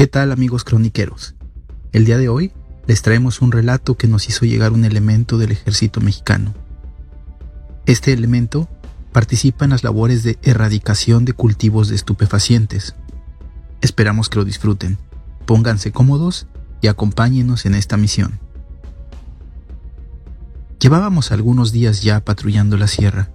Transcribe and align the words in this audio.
¿Qué 0.00 0.06
tal 0.06 0.32
amigos 0.32 0.64
croniqueros? 0.64 1.34
El 1.92 2.06
día 2.06 2.16
de 2.16 2.30
hoy 2.30 2.54
les 2.86 3.02
traemos 3.02 3.42
un 3.42 3.52
relato 3.52 3.98
que 3.98 4.08
nos 4.08 4.30
hizo 4.30 4.46
llegar 4.46 4.72
un 4.72 4.86
elemento 4.86 5.36
del 5.36 5.52
ejército 5.52 6.00
mexicano. 6.00 6.54
Este 7.84 8.14
elemento 8.14 8.66
participa 9.12 9.66
en 9.66 9.72
las 9.72 9.84
labores 9.84 10.22
de 10.22 10.38
erradicación 10.40 11.26
de 11.26 11.34
cultivos 11.34 11.90
de 11.90 11.96
estupefacientes. 11.96 12.94
Esperamos 13.82 14.30
que 14.30 14.38
lo 14.38 14.46
disfruten. 14.46 14.96
Pónganse 15.44 15.92
cómodos 15.92 16.46
y 16.80 16.86
acompáñenos 16.86 17.66
en 17.66 17.74
esta 17.74 17.98
misión. 17.98 18.40
Llevábamos 20.80 21.30
algunos 21.30 21.72
días 21.72 22.00
ya 22.00 22.24
patrullando 22.24 22.78
la 22.78 22.86
sierra. 22.86 23.28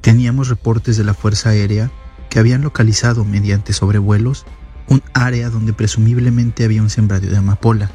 Teníamos 0.00 0.48
reportes 0.48 0.96
de 0.96 1.04
la 1.04 1.14
Fuerza 1.14 1.50
Aérea 1.50 1.92
que 2.28 2.40
habían 2.40 2.62
localizado 2.62 3.24
mediante 3.24 3.72
sobrevuelos 3.72 4.46
un 4.88 5.02
área 5.12 5.50
donde 5.50 5.72
presumiblemente 5.72 6.64
había 6.64 6.82
un 6.82 6.90
sembradío 6.90 7.30
de 7.30 7.38
amapola. 7.38 7.90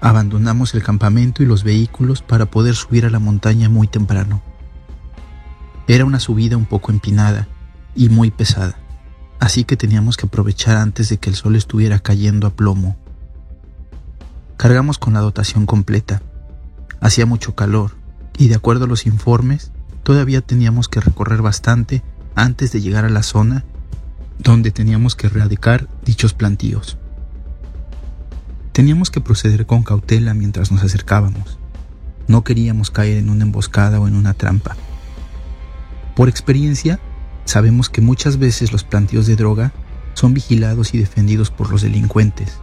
Abandonamos 0.00 0.74
el 0.74 0.82
campamento 0.82 1.42
y 1.42 1.46
los 1.46 1.64
vehículos 1.64 2.22
para 2.22 2.46
poder 2.46 2.74
subir 2.74 3.04
a 3.04 3.10
la 3.10 3.18
montaña 3.18 3.68
muy 3.68 3.88
temprano. 3.88 4.42
Era 5.86 6.04
una 6.04 6.20
subida 6.20 6.56
un 6.56 6.66
poco 6.66 6.92
empinada 6.92 7.48
y 7.94 8.08
muy 8.08 8.30
pesada, 8.30 8.76
así 9.40 9.64
que 9.64 9.76
teníamos 9.76 10.16
que 10.16 10.26
aprovechar 10.26 10.76
antes 10.76 11.08
de 11.08 11.18
que 11.18 11.30
el 11.30 11.36
sol 11.36 11.56
estuviera 11.56 11.98
cayendo 11.98 12.46
a 12.46 12.50
plomo. 12.50 12.96
Cargamos 14.56 14.98
con 14.98 15.14
la 15.14 15.20
dotación 15.20 15.66
completa. 15.66 16.22
Hacía 17.00 17.26
mucho 17.26 17.54
calor 17.54 17.96
y 18.36 18.48
de 18.48 18.54
acuerdo 18.54 18.84
a 18.84 18.88
los 18.88 19.06
informes, 19.06 19.72
todavía 20.02 20.40
teníamos 20.40 20.88
que 20.88 21.00
recorrer 21.00 21.42
bastante 21.42 22.02
antes 22.34 22.72
de 22.72 22.80
llegar 22.80 23.04
a 23.04 23.10
la 23.10 23.22
zona 23.22 23.64
donde 24.38 24.70
teníamos 24.70 25.16
que 25.16 25.26
erradicar 25.26 25.88
dichos 26.04 26.32
plantíos. 26.32 26.96
Teníamos 28.72 29.10
que 29.10 29.20
proceder 29.20 29.66
con 29.66 29.82
cautela 29.82 30.34
mientras 30.34 30.70
nos 30.70 30.84
acercábamos. 30.84 31.58
No 32.28 32.44
queríamos 32.44 32.90
caer 32.90 33.18
en 33.18 33.30
una 33.30 33.44
emboscada 33.44 34.00
o 34.00 34.06
en 34.06 34.14
una 34.14 34.34
trampa. 34.34 34.76
Por 36.14 36.28
experiencia, 36.28 37.00
sabemos 37.44 37.90
que 37.90 38.00
muchas 38.00 38.38
veces 38.38 38.72
los 38.72 38.84
plantíos 38.84 39.26
de 39.26 39.36
droga 39.36 39.72
son 40.14 40.34
vigilados 40.34 40.94
y 40.94 40.98
defendidos 40.98 41.50
por 41.50 41.70
los 41.70 41.82
delincuentes. 41.82 42.58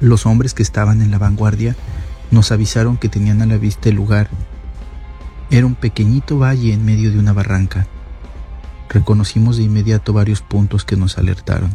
Los 0.00 0.26
hombres 0.26 0.54
que 0.54 0.62
estaban 0.62 1.02
en 1.02 1.10
la 1.10 1.18
vanguardia 1.18 1.74
nos 2.30 2.52
avisaron 2.52 2.96
que 2.96 3.08
tenían 3.08 3.42
a 3.42 3.46
la 3.46 3.56
vista 3.56 3.88
el 3.88 3.96
lugar. 3.96 4.30
Era 5.50 5.66
un 5.66 5.74
pequeñito 5.74 6.38
valle 6.38 6.72
en 6.72 6.84
medio 6.84 7.10
de 7.10 7.18
una 7.18 7.32
barranca 7.32 7.86
reconocimos 8.90 9.56
de 9.56 9.62
inmediato 9.62 10.12
varios 10.12 10.42
puntos 10.42 10.84
que 10.84 10.96
nos 10.96 11.16
alertaron. 11.16 11.74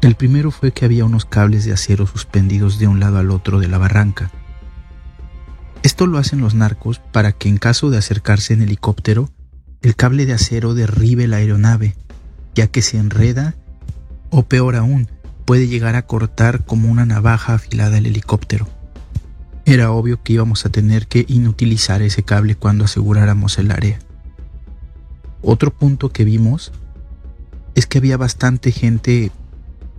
El 0.00 0.14
primero 0.14 0.50
fue 0.50 0.72
que 0.72 0.84
había 0.84 1.04
unos 1.04 1.24
cables 1.24 1.64
de 1.64 1.72
acero 1.72 2.06
suspendidos 2.06 2.78
de 2.78 2.86
un 2.86 3.00
lado 3.00 3.18
al 3.18 3.30
otro 3.30 3.58
de 3.58 3.68
la 3.68 3.78
barranca. 3.78 4.30
Esto 5.82 6.06
lo 6.06 6.18
hacen 6.18 6.40
los 6.40 6.54
narcos 6.54 6.98
para 6.98 7.32
que 7.32 7.48
en 7.48 7.58
caso 7.58 7.90
de 7.90 7.98
acercarse 7.98 8.54
en 8.54 8.62
helicóptero, 8.62 9.30
el 9.82 9.96
cable 9.96 10.24
de 10.24 10.32
acero 10.32 10.74
derribe 10.74 11.26
la 11.26 11.36
aeronave, 11.36 11.94
ya 12.54 12.68
que 12.68 12.80
se 12.80 12.96
enreda 12.96 13.54
o 14.30 14.44
peor 14.44 14.76
aún, 14.76 15.08
puede 15.44 15.68
llegar 15.68 15.94
a 15.96 16.06
cortar 16.06 16.64
como 16.64 16.90
una 16.90 17.04
navaja 17.04 17.54
afilada 17.54 17.98
el 17.98 18.06
helicóptero. 18.06 18.68
Era 19.66 19.90
obvio 19.90 20.22
que 20.22 20.34
íbamos 20.34 20.66
a 20.66 20.70
tener 20.70 21.06
que 21.06 21.24
inutilizar 21.28 22.02
ese 22.02 22.22
cable 22.22 22.54
cuando 22.54 22.84
aseguráramos 22.84 23.58
el 23.58 23.70
área. 23.70 23.98
Otro 25.44 25.70
punto 25.70 26.08
que 26.08 26.24
vimos 26.24 26.72
es 27.74 27.86
que 27.86 27.98
había 27.98 28.16
bastante 28.16 28.72
gente 28.72 29.30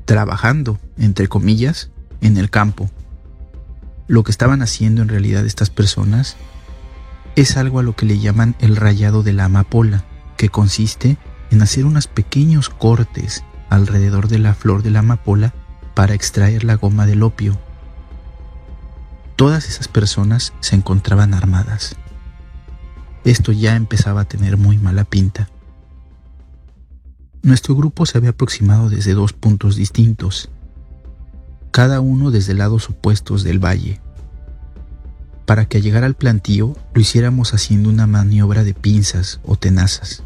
trabajando, 0.06 0.80
entre 0.98 1.28
comillas, 1.28 1.92
en 2.22 2.38
el 2.38 2.50
campo. 2.50 2.90
Lo 4.08 4.24
que 4.24 4.32
estaban 4.32 4.64
haciendo 4.64 5.04
en 5.04 5.08
realidad 5.08 5.46
estas 5.46 5.70
personas 5.70 6.36
es 7.36 7.58
algo 7.58 7.80
a 7.80 7.84
lo 7.84 7.96
que 7.96 8.08
le 8.08 8.20
llaman 8.20 8.56
el 8.60 8.76
rayado 8.76 9.22
de 9.22 9.34
la 9.34 9.46
amapola, 9.46 10.06
que 10.36 10.50
consiste 10.50 11.18
en 11.52 11.62
hacer 11.62 11.86
unos 11.86 12.08
pequeños 12.08 12.70
cortes 12.70 13.44
alrededor 13.70 14.30
de 14.30 14.40
la 14.40 14.56
flor 14.56 14.82
de 14.82 14.90
la 14.90 15.00
amapola 15.00 15.54
para 15.94 16.16
extraer 16.16 16.64
la 16.64 16.76
goma 16.76 17.06
del 17.06 17.22
opio. 17.22 17.60
Todas 19.36 19.68
esas 19.68 19.90
personas 19.90 20.54
se 20.60 20.76
encontraban 20.76 21.36
armadas 21.36 21.98
esto 23.26 23.52
ya 23.52 23.76
empezaba 23.76 24.22
a 24.22 24.28
tener 24.28 24.56
muy 24.56 24.78
mala 24.78 25.04
pinta. 25.04 25.50
Nuestro 27.42 27.76
grupo 27.76 28.06
se 28.06 28.18
había 28.18 28.30
aproximado 28.32 28.90
desde 28.90 29.14
dos 29.14 29.34
puntos 29.34 29.76
distintos, 29.76 30.50
cada 31.72 32.00
uno 32.00 32.32
desde 32.32 32.54
lados 32.54 32.90
opuestos 32.90 33.44
del 33.44 33.64
valle, 33.64 34.00
para 35.46 35.66
que 35.66 35.78
al 35.78 35.84
llegar 35.84 36.04
al 36.04 36.16
plantío 36.16 36.76
lo 36.94 37.02
hiciéramos 37.02 37.54
haciendo 37.54 37.90
una 37.90 38.08
maniobra 38.08 38.64
de 38.64 38.74
pinzas 38.74 39.40
o 39.44 39.58
tenazas. 39.58 40.24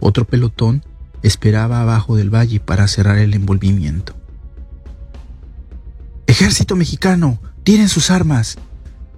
Otro 0.00 0.26
pelotón 0.26 0.84
esperaba 1.22 1.80
abajo 1.80 2.16
del 2.16 2.32
valle 2.32 2.60
para 2.60 2.86
cerrar 2.86 3.18
el 3.18 3.34
envolvimiento. 3.34 4.14
Ejército 6.26 6.76
mexicano, 6.76 7.40
tienen 7.64 7.88
sus 7.88 8.10
armas, 8.10 8.58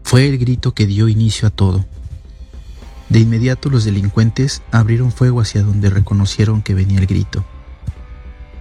fue 0.09 0.27
el 0.27 0.39
grito 0.39 0.73
que 0.73 0.87
dio 0.87 1.07
inicio 1.07 1.49
a 1.49 1.51
todo. 1.51 1.85
De 3.11 3.19
inmediato 3.19 3.69
los 3.69 3.85
delincuentes 3.85 4.63
abrieron 4.73 5.13
fuego 5.13 5.43
hacia 5.43 5.63
donde 5.63 5.91
reconocieron 5.91 6.63
que 6.63 6.73
venía 6.73 6.99
el 6.99 7.07
grito. 7.07 7.45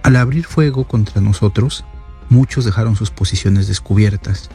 Al 0.02 0.16
abrir 0.16 0.44
fuego 0.44 0.86
contra 0.86 1.22
nosotros, 1.22 1.86
muchos 2.28 2.66
dejaron 2.66 2.96
sus 2.96 3.10
posiciones 3.10 3.66
descubiertas. 3.66 4.50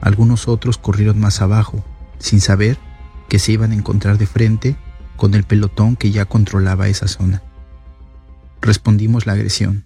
Algunos 0.00 0.48
otros 0.48 0.78
corrieron 0.78 1.20
más 1.20 1.40
abajo, 1.42 1.84
sin 2.18 2.40
saber 2.40 2.76
que 3.28 3.38
se 3.38 3.52
iban 3.52 3.70
a 3.70 3.76
encontrar 3.76 4.18
de 4.18 4.26
frente 4.26 4.74
con 5.16 5.34
el 5.34 5.44
pelotón 5.44 5.94
que 5.94 6.10
ya 6.10 6.24
controlaba 6.24 6.88
esa 6.88 7.06
zona. 7.06 7.40
Respondimos 8.60 9.26
la 9.26 9.34
agresión. 9.34 9.84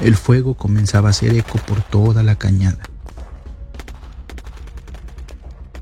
El 0.00 0.16
fuego 0.16 0.54
comenzaba 0.54 1.08
a 1.08 1.10
hacer 1.10 1.34
eco 1.34 1.58
por 1.58 1.82
toda 1.82 2.22
la 2.22 2.36
cañada. 2.36 2.78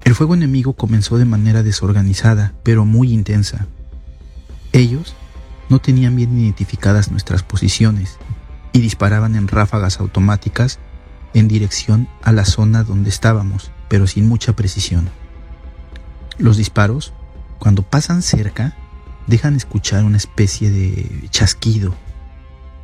El 0.02 0.14
fuego 0.14 0.34
enemigo 0.34 0.72
comenzó 0.72 1.18
de 1.18 1.24
manera 1.24 1.62
desorganizada, 1.62 2.52
pero 2.64 2.84
muy 2.84 3.12
intensa. 3.12 3.66
Ellos 4.72 5.14
no 5.68 5.78
tenían 5.78 6.16
bien 6.16 6.36
identificadas 6.36 7.12
nuestras 7.12 7.44
posiciones 7.44 8.16
y 8.72 8.80
disparaban 8.80 9.36
en 9.36 9.46
ráfagas 9.46 10.00
automáticas 10.00 10.80
en 11.34 11.46
dirección 11.46 12.08
a 12.22 12.32
la 12.32 12.44
zona 12.44 12.82
donde 12.82 13.10
estábamos, 13.10 13.70
pero 13.88 14.06
sin 14.06 14.26
mucha 14.26 14.56
precisión. 14.56 15.10
Los 16.38 16.56
disparos, 16.56 17.12
cuando 17.58 17.82
pasan 17.82 18.22
cerca, 18.22 18.74
dejan 19.28 19.54
escuchar 19.54 20.04
una 20.04 20.16
especie 20.16 20.70
de 20.70 21.28
chasquido 21.30 21.94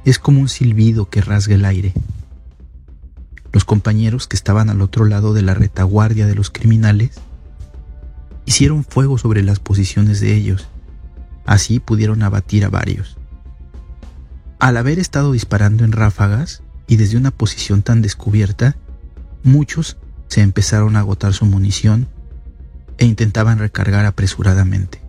es 0.05 0.19
como 0.19 0.41
un 0.41 0.49
silbido 0.49 1.09
que 1.09 1.21
rasga 1.21 1.55
el 1.55 1.65
aire. 1.65 1.93
Los 3.53 3.65
compañeros 3.65 4.27
que 4.27 4.37
estaban 4.37 4.69
al 4.69 4.83
otro 4.83 5.05
lado 5.05 5.33
de 5.33 5.43
la 5.43 5.55
retaguardia 5.55 6.27
de 6.27 6.35
los 6.35 6.51
criminales 6.51 7.13
hicieron 8.47 8.85
fuego 8.85 9.17
sobre 9.17 9.43
las 9.43 9.61
posiciones 9.61 10.21
de 10.21 10.35
ellos. 10.35 10.69
Así 11.47 11.81
pudieron 11.81 12.23
abatir 12.23 12.65
a 12.65 12.69
varios. 12.69 13.17
Al 14.59 14.77
haber 14.77 14.99
estado 14.99 15.33
disparando 15.33 15.85
en 15.85 15.93
ráfagas 15.93 16.63
y 16.87 16.97
desde 16.97 17.17
una 17.17 17.31
posición 17.31 17.83
tan 17.83 18.03
descubierta, 18.03 18.77
muchos 19.43 19.97
se 20.29 20.41
empezaron 20.41 20.97
a 20.97 21.01
agotar 21.01 21.33
su 21.33 21.47
munición 21.47 22.09
e 22.99 23.07
intentaban 23.07 23.59
recargar 23.59 24.05
apresuradamente. 24.05 25.01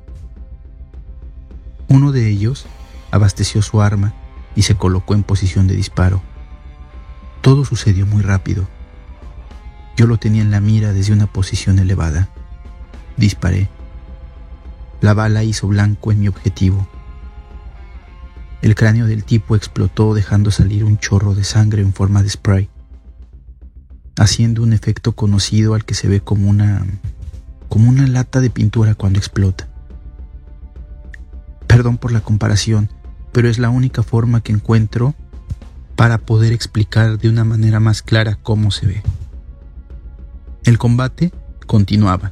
Uno 1.87 2.11
de 2.11 2.29
ellos 2.29 2.65
abasteció 3.11 3.61
su 3.61 3.81
arma 3.81 4.13
y 4.55 4.63
se 4.63 4.75
colocó 4.75 5.13
en 5.13 5.23
posición 5.23 5.67
de 5.67 5.75
disparo. 5.75 6.21
Todo 7.41 7.65
sucedió 7.65 8.05
muy 8.05 8.23
rápido. 8.23 8.67
Yo 9.97 10.07
lo 10.07 10.17
tenía 10.17 10.41
en 10.41 10.51
la 10.51 10.59
mira 10.59 10.93
desde 10.93 11.13
una 11.13 11.27
posición 11.27 11.79
elevada. 11.79 12.29
Disparé. 13.17 13.69
La 15.01 15.13
bala 15.13 15.43
hizo 15.43 15.67
blanco 15.67 16.11
en 16.11 16.19
mi 16.21 16.27
objetivo. 16.27 16.87
El 18.61 18.73
cráneo 18.75 19.05
del 19.05 19.23
tipo 19.23 19.55
explotó 19.55 20.13
dejando 20.13 20.49
salir 20.49 20.83
un 20.83 20.97
chorro 20.97 21.35
de 21.35 21.43
sangre 21.43 21.81
en 21.81 21.93
forma 21.93 22.23
de 22.23 22.29
spray, 22.29 22.69
haciendo 24.17 24.63
un 24.63 24.73
efecto 24.73 25.11
conocido 25.11 25.75
al 25.75 25.85
que 25.85 25.93
se 25.93 26.07
ve 26.07 26.21
como 26.21 26.49
una 26.49 26.83
como 27.69 27.89
una 27.89 28.07
lata 28.07 28.41
de 28.41 28.49
pintura 28.49 28.95
cuando 28.95 29.19
explota. 29.19 29.67
Perdón 31.67 31.97
por 31.97 32.11
la 32.11 32.21
comparación, 32.21 32.89
pero 33.35 33.49
es 33.49 33.59
la 33.59 33.69
única 33.69 34.01
forma 34.01 34.39
que 34.39 34.53
encuentro 34.53 35.13
para 35.97 36.19
poder 36.19 36.53
explicar 36.53 37.17
de 37.17 37.27
una 37.27 37.43
manera 37.43 37.81
más 37.81 38.01
clara 38.01 38.37
cómo 38.41 38.71
se 38.71 38.87
ve. 38.87 39.03
El 40.63 40.77
combate 40.77 41.33
continuaba. 41.67 42.31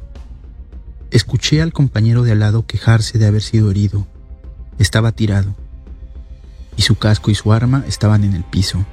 Escuché 1.11 1.61
al 1.61 1.73
compañero 1.73 2.23
de 2.23 2.31
al 2.31 2.39
lado 2.39 2.65
quejarse 2.65 3.17
de 3.17 3.27
haber 3.27 3.41
sido 3.41 3.69
herido. 3.69 4.07
Estaba 4.79 5.11
tirado. 5.11 5.53
Y 6.77 6.83
su 6.83 6.95
casco 6.95 7.31
y 7.31 7.35
su 7.35 7.51
arma 7.51 7.83
estaban 7.85 8.23
en 8.23 8.33
el 8.33 8.45
piso. 8.45 8.85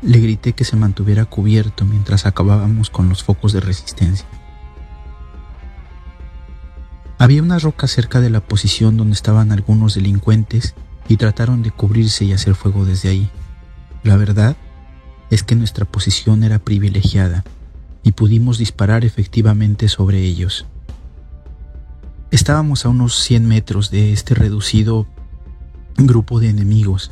Le 0.00 0.20
grité 0.20 0.54
que 0.54 0.64
se 0.64 0.76
mantuviera 0.76 1.26
cubierto 1.26 1.84
mientras 1.84 2.24
acabábamos 2.24 2.88
con 2.88 3.10
los 3.10 3.22
focos 3.22 3.52
de 3.52 3.60
resistencia. 3.60 4.26
Había 7.18 7.42
una 7.42 7.58
roca 7.58 7.88
cerca 7.88 8.22
de 8.22 8.30
la 8.30 8.40
posición 8.40 8.96
donde 8.96 9.12
estaban 9.12 9.52
algunos 9.52 9.96
delincuentes 9.96 10.74
y 11.08 11.16
trataron 11.16 11.62
de 11.62 11.70
cubrirse 11.70 12.24
y 12.24 12.32
hacer 12.32 12.54
fuego 12.54 12.84
desde 12.84 13.08
ahí. 13.08 13.30
La 14.02 14.16
verdad 14.16 14.56
es 15.30 15.42
que 15.42 15.54
nuestra 15.54 15.84
posición 15.84 16.44
era 16.44 16.58
privilegiada 16.58 17.44
y 18.02 18.12
pudimos 18.12 18.58
disparar 18.58 19.04
efectivamente 19.04 19.88
sobre 19.88 20.20
ellos. 20.20 20.66
Estábamos 22.30 22.84
a 22.84 22.88
unos 22.88 23.18
100 23.20 23.46
metros 23.46 23.90
de 23.90 24.12
este 24.12 24.34
reducido 24.34 25.06
grupo 25.96 26.40
de 26.40 26.50
enemigos, 26.50 27.10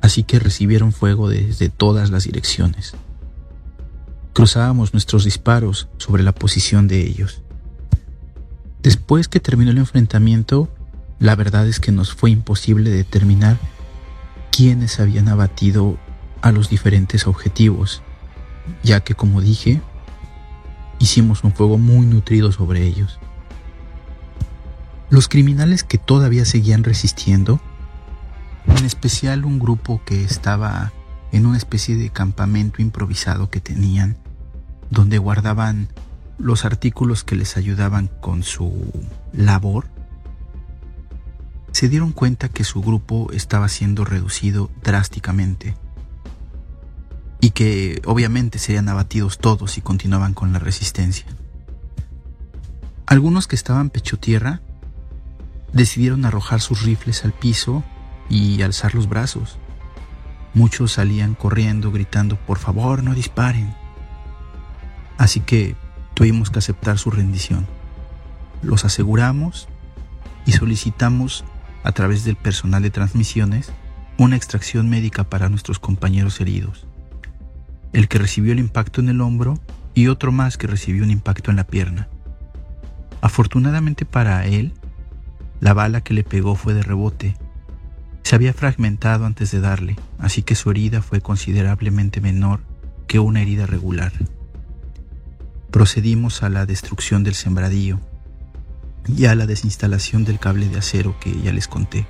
así 0.00 0.22
que 0.22 0.38
recibieron 0.38 0.92
fuego 0.92 1.28
desde 1.28 1.68
todas 1.68 2.10
las 2.10 2.24
direcciones. 2.24 2.94
Cruzábamos 4.32 4.92
nuestros 4.92 5.24
disparos 5.24 5.88
sobre 5.98 6.22
la 6.22 6.32
posición 6.32 6.88
de 6.88 7.00
ellos. 7.06 7.42
Después 8.82 9.28
que 9.28 9.40
terminó 9.40 9.70
el 9.70 9.78
enfrentamiento, 9.78 10.68
la 11.22 11.36
verdad 11.36 11.68
es 11.68 11.78
que 11.78 11.92
nos 11.92 12.12
fue 12.12 12.32
imposible 12.32 12.90
determinar 12.90 13.56
quiénes 14.50 14.98
habían 14.98 15.28
abatido 15.28 15.96
a 16.40 16.50
los 16.50 16.68
diferentes 16.68 17.28
objetivos, 17.28 18.02
ya 18.82 18.98
que 19.04 19.14
como 19.14 19.40
dije, 19.40 19.80
hicimos 20.98 21.44
un 21.44 21.52
fuego 21.52 21.78
muy 21.78 22.06
nutrido 22.06 22.50
sobre 22.50 22.84
ellos. 22.84 23.20
Los 25.10 25.28
criminales 25.28 25.84
que 25.84 25.96
todavía 25.96 26.44
seguían 26.44 26.82
resistiendo, 26.82 27.60
en 28.66 28.84
especial 28.84 29.44
un 29.44 29.60
grupo 29.60 30.02
que 30.04 30.24
estaba 30.24 30.92
en 31.30 31.46
una 31.46 31.56
especie 31.56 31.96
de 31.96 32.10
campamento 32.10 32.82
improvisado 32.82 33.48
que 33.48 33.60
tenían, 33.60 34.16
donde 34.90 35.18
guardaban 35.18 35.86
los 36.38 36.64
artículos 36.64 37.22
que 37.22 37.36
les 37.36 37.56
ayudaban 37.56 38.10
con 38.20 38.42
su 38.42 38.72
labor, 39.32 39.86
se 41.72 41.88
dieron 41.88 42.12
cuenta 42.12 42.48
que 42.48 42.64
su 42.64 42.82
grupo 42.82 43.30
estaba 43.32 43.68
siendo 43.68 44.04
reducido 44.04 44.70
drásticamente 44.82 45.74
y 47.40 47.50
que 47.50 48.00
obviamente 48.06 48.58
serían 48.58 48.88
abatidos 48.88 49.38
todos 49.38 49.76
y 49.78 49.80
continuaban 49.80 50.32
con 50.34 50.52
la 50.52 50.58
resistencia. 50.58 51.26
Algunos 53.06 53.48
que 53.48 53.56
estaban 53.56 53.90
pecho 53.90 54.18
tierra 54.18 54.62
decidieron 55.72 56.24
arrojar 56.24 56.60
sus 56.60 56.82
rifles 56.82 57.24
al 57.24 57.32
piso 57.32 57.82
y 58.28 58.62
alzar 58.62 58.94
los 58.94 59.08
brazos. 59.08 59.58
Muchos 60.54 60.92
salían 60.92 61.34
corriendo 61.34 61.90
gritando, 61.90 62.36
por 62.36 62.58
favor, 62.58 63.02
no 63.02 63.14
disparen. 63.14 63.74
Así 65.18 65.40
que 65.40 65.76
tuvimos 66.14 66.50
que 66.50 66.58
aceptar 66.58 66.98
su 66.98 67.10
rendición. 67.10 67.66
Los 68.62 68.84
aseguramos 68.84 69.68
y 70.46 70.52
solicitamos, 70.52 71.44
a 71.82 71.92
través 71.92 72.24
del 72.24 72.36
personal 72.36 72.82
de 72.82 72.90
transmisiones, 72.90 73.72
una 74.18 74.36
extracción 74.36 74.88
médica 74.88 75.24
para 75.24 75.48
nuestros 75.48 75.78
compañeros 75.78 76.40
heridos. 76.40 76.86
El 77.92 78.08
que 78.08 78.18
recibió 78.18 78.52
el 78.52 78.58
impacto 78.58 79.00
en 79.00 79.08
el 79.08 79.20
hombro 79.20 79.58
y 79.94 80.08
otro 80.08 80.32
más 80.32 80.56
que 80.56 80.66
recibió 80.66 81.02
un 81.02 81.10
impacto 81.10 81.50
en 81.50 81.56
la 81.56 81.66
pierna. 81.66 82.08
Afortunadamente 83.20 84.04
para 84.04 84.46
él, 84.46 84.72
la 85.60 85.74
bala 85.74 86.00
que 86.00 86.14
le 86.14 86.24
pegó 86.24 86.54
fue 86.54 86.74
de 86.74 86.82
rebote. 86.82 87.36
Se 88.22 88.34
había 88.34 88.52
fragmentado 88.52 89.26
antes 89.26 89.50
de 89.50 89.60
darle, 89.60 89.96
así 90.18 90.42
que 90.42 90.54
su 90.54 90.70
herida 90.70 91.02
fue 91.02 91.20
considerablemente 91.20 92.20
menor 92.20 92.60
que 93.06 93.18
una 93.18 93.42
herida 93.42 93.66
regular. 93.66 94.12
Procedimos 95.70 96.42
a 96.42 96.48
la 96.48 96.66
destrucción 96.66 97.24
del 97.24 97.34
sembradío 97.34 98.00
y 99.06 99.26
a 99.26 99.34
la 99.34 99.46
desinstalación 99.46 100.24
del 100.24 100.38
cable 100.38 100.68
de 100.68 100.78
acero 100.78 101.16
que 101.20 101.40
ya 101.40 101.52
les 101.52 101.68
conté, 101.68 102.06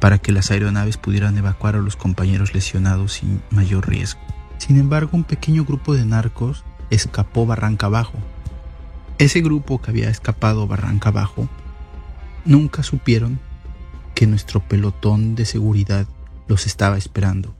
para 0.00 0.18
que 0.18 0.32
las 0.32 0.50
aeronaves 0.50 0.96
pudieran 0.96 1.36
evacuar 1.38 1.76
a 1.76 1.80
los 1.80 1.96
compañeros 1.96 2.54
lesionados 2.54 3.14
sin 3.14 3.42
mayor 3.50 3.88
riesgo. 3.88 4.20
Sin 4.58 4.78
embargo, 4.78 5.10
un 5.12 5.24
pequeño 5.24 5.64
grupo 5.64 5.94
de 5.94 6.04
narcos 6.04 6.64
escapó 6.90 7.46
barranca 7.46 7.86
abajo. 7.86 8.18
Ese 9.18 9.40
grupo 9.40 9.80
que 9.80 9.90
había 9.90 10.10
escapado 10.10 10.66
barranca 10.66 11.10
abajo 11.10 11.48
Nunca 12.44 12.82
supieron 12.82 13.40
que 14.14 14.26
nuestro 14.26 14.60
pelotón 14.60 15.34
de 15.34 15.46
seguridad 15.46 16.06
los 16.46 16.66
estaba 16.66 16.98
esperando. 16.98 17.54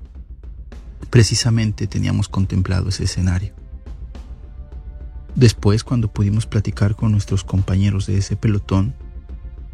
Precisamente 1.08 1.86
teníamos 1.86 2.28
contemplado 2.28 2.90
ese 2.90 3.04
escenario. 3.04 3.54
Después, 5.34 5.82
cuando 5.82 6.08
pudimos 6.08 6.46
platicar 6.46 6.94
con 6.94 7.10
nuestros 7.10 7.42
compañeros 7.42 8.06
de 8.06 8.18
ese 8.18 8.36
pelotón, 8.36 8.94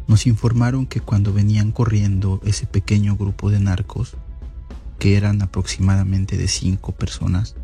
nos 0.07 0.25
informaron 0.25 0.87
que 0.87 0.99
cuando 0.99 1.33
venían 1.33 1.71
corriendo 1.71 2.41
ese 2.43 2.65
pequeño 2.65 3.15
grupo 3.15 3.51
de 3.51 3.59
narcos, 3.59 4.17
que 4.97 5.15
eran 5.15 5.41
aproximadamente 5.41 6.35
de 6.37 6.47
cinco 6.47 6.93
personas, 6.93 7.55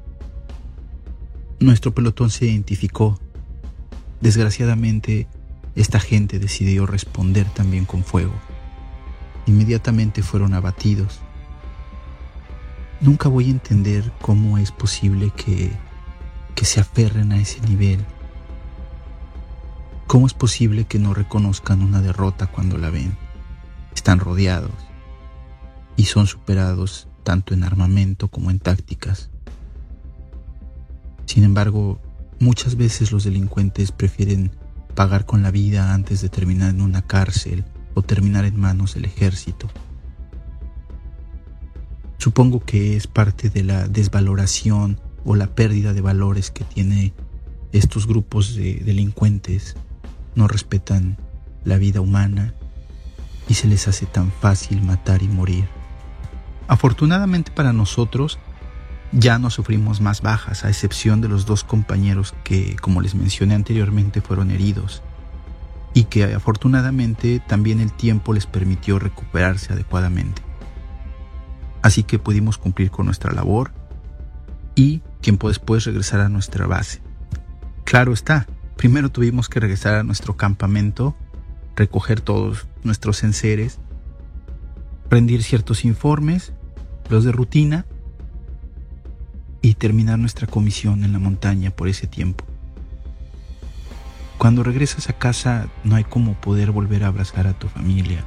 nuestro 1.59 1.93
pelotón 1.93 2.29
se 2.29 2.45
identificó. 2.45 3.19
Desgraciadamente, 4.21 5.27
esta 5.75 5.99
gente 5.99 6.39
decidió 6.39 6.85
responder 6.85 7.47
también 7.49 7.85
con 7.85 8.03
fuego. 8.03 8.33
Inmediatamente 9.47 10.21
fueron 10.21 10.53
abatidos. 10.53 11.19
Nunca 13.01 13.27
voy 13.29 13.47
a 13.47 13.51
entender 13.51 14.11
cómo 14.21 14.57
es 14.57 14.71
posible 14.71 15.31
que, 15.35 15.71
que 16.57 16.65
se 16.65 16.79
aferren 16.79 17.31
a 17.31 17.37
ese 17.39 17.61
nivel. 17.61 18.03
¿Cómo 20.07 20.25
es 20.25 20.33
posible 20.33 20.85
que 20.85 20.97
no 20.97 21.13
reconozcan 21.13 21.83
una 21.83 22.01
derrota 22.01 22.47
cuando 22.47 22.79
la 22.79 22.89
ven? 22.89 23.15
Están 23.93 24.19
rodeados 24.19 24.73
y 25.97 26.05
son 26.05 26.25
superados 26.25 27.07
tanto 27.23 27.53
en 27.53 27.63
armamento 27.63 28.29
como 28.29 28.49
en 28.49 28.57
tácticas. 28.57 29.29
Sin 31.25 31.43
embargo, 31.43 32.01
muchas 32.39 32.75
veces 32.75 33.11
los 33.11 33.23
delincuentes 33.23 33.91
prefieren 33.91 34.49
pagar 34.95 35.27
con 35.27 35.43
la 35.43 35.51
vida 35.51 35.93
antes 35.93 36.21
de 36.21 36.29
terminar 36.29 36.71
en 36.71 36.81
una 36.81 37.03
cárcel 37.03 37.65
o 37.93 38.01
terminar 38.01 38.45
en 38.45 38.59
manos 38.59 38.95
del 38.95 39.05
ejército. 39.05 39.67
Supongo 42.17 42.61
que 42.61 42.97
es 42.97 43.05
parte 43.05 43.51
de 43.51 43.63
la 43.63 43.87
desvaloración 43.87 44.99
o 45.27 45.35
la 45.35 45.47
pérdida 45.47 45.93
de 45.93 45.99
valores 45.99 46.51
que 46.51 46.63
tiene 46.63 47.13
estos 47.73 48.07
grupos 48.07 48.55
de 48.55 48.75
delincuentes. 48.75 49.75
No 50.35 50.47
respetan 50.47 51.17
la 51.65 51.77
vida 51.77 51.99
humana 51.99 52.53
y 53.49 53.55
se 53.55 53.67
les 53.67 53.89
hace 53.89 54.05
tan 54.05 54.31
fácil 54.31 54.81
matar 54.81 55.21
y 55.21 55.27
morir. 55.27 55.65
Afortunadamente 56.69 57.51
para 57.51 57.73
nosotros, 57.73 58.39
ya 59.11 59.37
no 59.37 59.49
sufrimos 59.49 59.99
más 59.99 60.21
bajas, 60.21 60.63
a 60.63 60.69
excepción 60.69 61.19
de 61.19 61.27
los 61.27 61.45
dos 61.45 61.65
compañeros 61.65 62.33
que, 62.45 62.77
como 62.77 63.01
les 63.01 63.13
mencioné 63.13 63.55
anteriormente, 63.55 64.21
fueron 64.21 64.49
heridos 64.49 65.03
y 65.93 66.05
que 66.05 66.23
afortunadamente 66.35 67.41
también 67.45 67.81
el 67.81 67.91
tiempo 67.91 68.33
les 68.33 68.45
permitió 68.45 68.97
recuperarse 68.97 69.73
adecuadamente. 69.73 70.41
Así 71.81 72.03
que 72.03 72.17
pudimos 72.17 72.57
cumplir 72.57 72.91
con 72.91 73.05
nuestra 73.05 73.33
labor 73.33 73.71
y 74.75 75.01
tiempo 75.21 75.47
después 75.47 75.85
regresar 75.85 76.19
a 76.21 76.29
nuestra 76.29 76.67
base. 76.67 77.01
Claro 77.83 78.13
está, 78.13 78.47
primero 78.75 79.09
tuvimos 79.09 79.49
que 79.49 79.59
regresar 79.59 79.95
a 79.95 80.03
nuestro 80.03 80.37
campamento, 80.37 81.15
recoger 81.75 82.21
todos 82.21 82.67
nuestros 82.83 83.23
enseres, 83.23 83.79
rendir 85.09 85.43
ciertos 85.43 85.85
informes, 85.85 86.53
los 87.09 87.23
de 87.23 87.31
rutina, 87.31 87.85
y 89.61 89.73
terminar 89.73 90.19
nuestra 90.19 90.47
comisión 90.47 91.03
en 91.03 91.13
la 91.13 91.19
montaña 91.19 91.71
por 91.71 91.87
ese 91.87 92.07
tiempo. 92.07 92.45
Cuando 94.37 94.63
regresas 94.63 95.09
a 95.09 95.13
casa 95.13 95.67
no 95.83 95.95
hay 95.95 96.03
como 96.03 96.35
poder 96.35 96.71
volver 96.71 97.03
a 97.03 97.07
abrazar 97.07 97.47
a 97.47 97.53
tu 97.53 97.67
familia. 97.67 98.23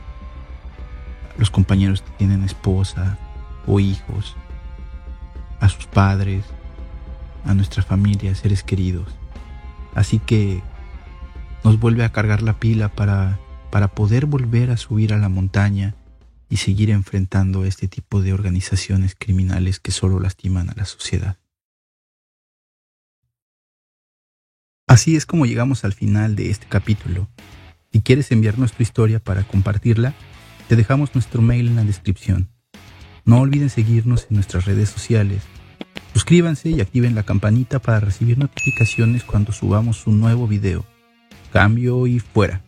Los 1.39 1.51
compañeros 1.51 2.03
que 2.03 2.11
tienen 2.19 2.43
esposa 2.43 3.17
o 3.67 3.81
hijos, 3.81 4.37
a 5.61 5.69
sus 5.69 5.87
padres, 5.87 6.45
a 7.45 7.55
nuestra 7.55 7.83
familia, 7.83 8.35
seres 8.35 8.63
queridos. 8.63 9.09
Así 9.95 10.19
que 10.19 10.63
nos 11.65 11.79
vuelve 11.79 12.05
a 12.05 12.13
cargar 12.13 12.43
la 12.43 12.59
pila 12.59 12.89
para 12.89 13.39
para 13.71 13.89
poder 13.89 14.27
volver 14.27 14.71
a 14.71 14.77
subir 14.77 15.15
a 15.15 15.19
la 15.19 15.29
montaña 15.29 15.95
y 16.49 16.57
seguir 16.57 16.91
enfrentando 16.91 17.65
este 17.65 17.87
tipo 17.87 18.21
de 18.21 18.33
organizaciones 18.33 19.15
criminales 19.17 19.79
que 19.79 19.93
solo 19.93 20.19
lastiman 20.19 20.69
a 20.69 20.75
la 20.75 20.85
sociedad. 20.85 21.39
Así 24.89 25.15
es 25.15 25.25
como 25.25 25.47
llegamos 25.47 25.85
al 25.85 25.93
final 25.93 26.35
de 26.35 26.51
este 26.51 26.67
capítulo. 26.67 27.29
Si 27.93 28.03
quieres 28.03 28.33
enviarnos 28.33 28.73
tu 28.73 28.83
historia 28.83 29.21
para 29.21 29.45
compartirla, 29.45 30.15
te 30.69 30.75
dejamos 30.75 31.15
nuestro 31.15 31.41
mail 31.43 31.69
en 31.69 31.77
la 31.77 31.85
descripción. 31.85 32.49
No 33.25 33.41
olviden 33.41 33.71
seguirnos 33.71 34.27
en 34.29 34.37
nuestras 34.37 34.65
redes 34.65 34.89
sociales. 34.89 35.43
Suscríbanse 36.21 36.69
y 36.69 36.83
activen 36.83 37.15
la 37.15 37.23
campanita 37.23 37.79
para 37.79 37.99
recibir 37.99 38.37
notificaciones 38.37 39.25
cuando 39.25 39.53
subamos 39.53 40.07
un 40.07 40.21
nuevo 40.21 40.47
video. 40.47 40.85
Cambio 41.51 42.07
y 42.07 42.19
fuera. 42.19 42.61